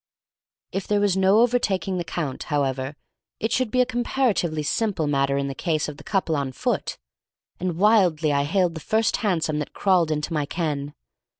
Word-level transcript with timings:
If 0.71 0.87
there 0.87 0.99
was 0.99 1.15
no 1.15 1.41
overtaking 1.41 1.99
the 1.99 2.03
Count, 2.03 2.45
however, 2.45 2.95
it 3.39 3.51
should 3.51 3.69
be 3.69 3.81
a 3.81 3.85
comparatively 3.85 4.63
simple 4.63 5.05
matter 5.05 5.37
in 5.37 5.47
the 5.47 5.53
case 5.53 5.87
of 5.87 5.97
the 5.97 6.03
couple 6.03 6.35
on 6.35 6.53
foot, 6.53 6.97
and 7.59 7.69
I 7.69 7.73
wildly 7.73 8.31
hailed 8.31 8.73
the 8.73 8.81
first 8.81 9.17
hansom 9.17 9.59
that 9.59 9.73
crawled 9.73 10.09
into 10.09 10.33
my 10.33 10.47
ken. 10.47 10.95